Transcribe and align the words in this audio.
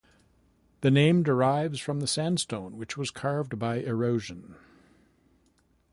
The 0.79 0.89
name 0.89 1.21
derives 1.21 1.79
from 1.79 1.99
the 1.99 2.07
sandstone 2.07 2.75
which 2.79 2.97
was 2.97 3.11
carved 3.11 3.59
by 3.59 3.75
erosion. 3.81 4.55